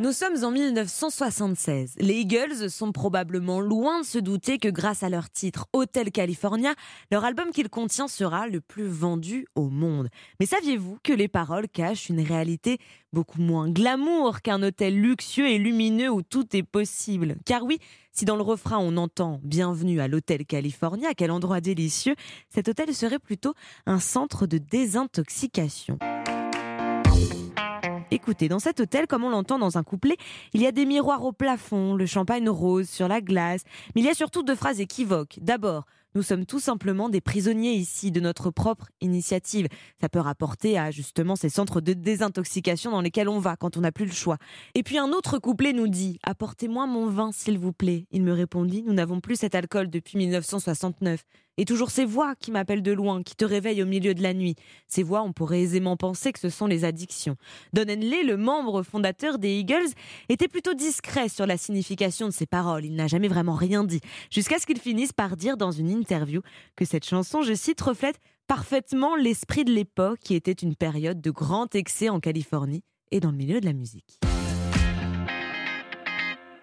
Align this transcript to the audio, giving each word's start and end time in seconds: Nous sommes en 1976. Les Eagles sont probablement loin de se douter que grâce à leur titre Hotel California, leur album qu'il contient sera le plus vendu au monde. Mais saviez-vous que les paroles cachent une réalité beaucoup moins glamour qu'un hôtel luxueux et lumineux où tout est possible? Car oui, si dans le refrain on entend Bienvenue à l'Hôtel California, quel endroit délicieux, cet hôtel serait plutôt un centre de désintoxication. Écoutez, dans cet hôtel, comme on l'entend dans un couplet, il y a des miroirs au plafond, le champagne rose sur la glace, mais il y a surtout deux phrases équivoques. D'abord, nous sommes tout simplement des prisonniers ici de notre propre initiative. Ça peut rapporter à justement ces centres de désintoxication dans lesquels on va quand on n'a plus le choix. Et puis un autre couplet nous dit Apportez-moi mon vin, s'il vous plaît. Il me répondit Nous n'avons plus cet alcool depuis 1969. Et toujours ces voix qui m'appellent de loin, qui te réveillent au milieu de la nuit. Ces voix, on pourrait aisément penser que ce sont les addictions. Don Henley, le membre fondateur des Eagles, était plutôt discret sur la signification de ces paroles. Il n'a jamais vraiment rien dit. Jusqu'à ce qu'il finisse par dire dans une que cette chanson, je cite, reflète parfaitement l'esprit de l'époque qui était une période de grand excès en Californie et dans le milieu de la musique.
Nous 0.00 0.12
sommes 0.12 0.44
en 0.44 0.50
1976. 0.50 1.96
Les 1.98 2.20
Eagles 2.20 2.70
sont 2.70 2.90
probablement 2.90 3.60
loin 3.60 4.00
de 4.00 4.06
se 4.06 4.16
douter 4.16 4.56
que 4.56 4.68
grâce 4.68 5.02
à 5.02 5.10
leur 5.10 5.28
titre 5.28 5.66
Hotel 5.74 6.10
California, 6.10 6.72
leur 7.10 7.22
album 7.26 7.50
qu'il 7.50 7.68
contient 7.68 8.08
sera 8.08 8.48
le 8.48 8.62
plus 8.62 8.86
vendu 8.86 9.46
au 9.54 9.68
monde. 9.68 10.08
Mais 10.40 10.46
saviez-vous 10.46 10.96
que 11.02 11.12
les 11.12 11.28
paroles 11.28 11.68
cachent 11.68 12.08
une 12.08 12.22
réalité 12.22 12.78
beaucoup 13.12 13.42
moins 13.42 13.68
glamour 13.68 14.40
qu'un 14.40 14.62
hôtel 14.62 14.98
luxueux 14.98 15.50
et 15.50 15.58
lumineux 15.58 16.08
où 16.08 16.22
tout 16.22 16.56
est 16.56 16.62
possible? 16.62 17.36
Car 17.44 17.62
oui, 17.64 17.78
si 18.10 18.24
dans 18.24 18.36
le 18.36 18.42
refrain 18.42 18.78
on 18.78 18.96
entend 18.96 19.38
Bienvenue 19.42 20.00
à 20.00 20.08
l'Hôtel 20.08 20.46
California, 20.46 21.10
quel 21.14 21.30
endroit 21.30 21.60
délicieux, 21.60 22.14
cet 22.48 22.68
hôtel 22.68 22.94
serait 22.94 23.18
plutôt 23.18 23.52
un 23.84 23.98
centre 23.98 24.46
de 24.46 24.56
désintoxication. 24.56 25.98
Écoutez, 28.12 28.48
dans 28.48 28.58
cet 28.58 28.80
hôtel, 28.80 29.06
comme 29.06 29.22
on 29.22 29.30
l'entend 29.30 29.58
dans 29.58 29.78
un 29.78 29.84
couplet, 29.84 30.16
il 30.52 30.60
y 30.60 30.66
a 30.66 30.72
des 30.72 30.84
miroirs 30.84 31.24
au 31.24 31.30
plafond, 31.30 31.94
le 31.94 32.06
champagne 32.06 32.48
rose 32.48 32.88
sur 32.88 33.06
la 33.06 33.20
glace, 33.20 33.62
mais 33.94 34.00
il 34.00 34.04
y 34.04 34.10
a 34.10 34.14
surtout 34.14 34.42
deux 34.42 34.56
phrases 34.56 34.80
équivoques. 34.80 35.38
D'abord, 35.40 35.86
nous 36.14 36.22
sommes 36.22 36.44
tout 36.44 36.58
simplement 36.58 37.08
des 37.08 37.20
prisonniers 37.20 37.74
ici 37.74 38.10
de 38.10 38.18
notre 38.18 38.50
propre 38.50 38.88
initiative. 39.00 39.68
Ça 40.00 40.08
peut 40.08 40.18
rapporter 40.18 40.76
à 40.76 40.90
justement 40.90 41.36
ces 41.36 41.48
centres 41.48 41.80
de 41.80 41.92
désintoxication 41.92 42.90
dans 42.90 43.00
lesquels 43.00 43.28
on 43.28 43.38
va 43.38 43.56
quand 43.56 43.76
on 43.76 43.80
n'a 43.80 43.92
plus 43.92 44.06
le 44.06 44.12
choix. 44.12 44.36
Et 44.74 44.82
puis 44.82 44.98
un 44.98 45.10
autre 45.10 45.38
couplet 45.38 45.72
nous 45.72 45.86
dit 45.86 46.18
Apportez-moi 46.24 46.86
mon 46.86 47.06
vin, 47.06 47.30
s'il 47.32 47.58
vous 47.58 47.72
plaît. 47.72 48.06
Il 48.10 48.22
me 48.22 48.32
répondit 48.32 48.82
Nous 48.82 48.92
n'avons 48.92 49.20
plus 49.20 49.36
cet 49.36 49.54
alcool 49.54 49.88
depuis 49.88 50.18
1969. 50.18 51.24
Et 51.60 51.66
toujours 51.66 51.90
ces 51.90 52.06
voix 52.06 52.34
qui 52.36 52.52
m'appellent 52.52 52.82
de 52.82 52.92
loin, 52.92 53.22
qui 53.22 53.36
te 53.36 53.44
réveillent 53.44 53.82
au 53.82 53.86
milieu 53.86 54.14
de 54.14 54.22
la 54.22 54.32
nuit. 54.32 54.54
Ces 54.88 55.02
voix, 55.02 55.20
on 55.20 55.34
pourrait 55.34 55.60
aisément 55.60 55.94
penser 55.94 56.32
que 56.32 56.38
ce 56.38 56.48
sont 56.48 56.66
les 56.66 56.86
addictions. 56.86 57.36
Don 57.74 57.82
Henley, 57.82 58.22
le 58.22 58.38
membre 58.38 58.82
fondateur 58.82 59.38
des 59.38 59.58
Eagles, 59.58 59.90
était 60.30 60.48
plutôt 60.48 60.72
discret 60.72 61.28
sur 61.28 61.46
la 61.46 61.58
signification 61.58 62.28
de 62.28 62.32
ces 62.32 62.46
paroles. 62.46 62.86
Il 62.86 62.94
n'a 62.94 63.08
jamais 63.08 63.28
vraiment 63.28 63.54
rien 63.54 63.84
dit. 63.84 64.00
Jusqu'à 64.30 64.58
ce 64.58 64.64
qu'il 64.64 64.78
finisse 64.78 65.12
par 65.12 65.36
dire 65.36 65.58
dans 65.58 65.70
une 65.70 65.90
que 66.76 66.84
cette 66.84 67.04
chanson, 67.04 67.42
je 67.42 67.54
cite, 67.54 67.80
reflète 67.80 68.20
parfaitement 68.46 69.16
l'esprit 69.16 69.64
de 69.64 69.72
l'époque 69.72 70.18
qui 70.20 70.34
était 70.34 70.52
une 70.52 70.74
période 70.74 71.20
de 71.20 71.30
grand 71.30 71.74
excès 71.74 72.08
en 72.08 72.20
Californie 72.20 72.82
et 73.10 73.20
dans 73.20 73.30
le 73.30 73.36
milieu 73.36 73.60
de 73.60 73.66
la 73.66 73.72
musique. 73.72 74.20